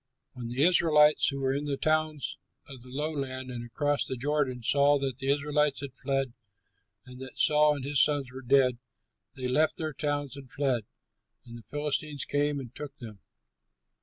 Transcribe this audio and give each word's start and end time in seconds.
When 0.33 0.47
the 0.47 0.63
Israelites 0.63 1.27
who 1.27 1.41
were 1.41 1.53
in 1.53 1.65
the 1.65 1.77
towns 1.77 2.39
of 2.67 2.81
the 2.81 2.89
lowland 2.89 3.51
and 3.51 3.63
across 3.63 4.03
the 4.03 4.15
Jordan 4.17 4.63
saw 4.63 4.97
that 4.97 5.19
the 5.19 5.27
Israelites 5.29 5.81
had 5.81 5.93
fled 5.93 6.33
and 7.05 7.19
that 7.21 7.37
Saul 7.37 7.75
and 7.75 7.85
his 7.85 8.01
sons 8.01 8.31
were 8.31 8.41
dead, 8.41 8.79
they 9.35 9.47
left 9.47 9.77
their 9.77 9.93
towns 9.93 10.35
and 10.35 10.51
fled, 10.51 10.85
and 11.45 11.55
the 11.55 11.61
Philistines 11.69 12.25
came 12.25 12.59
and 12.59 12.73
took 12.73 12.97
them. 12.97 13.19